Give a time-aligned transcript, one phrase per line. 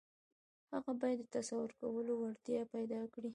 [0.73, 3.29] هغه بايد د تصور کولو وړتيا پيدا کړي.